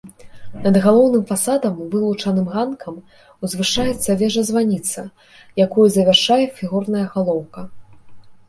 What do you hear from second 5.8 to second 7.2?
завяршае фігурная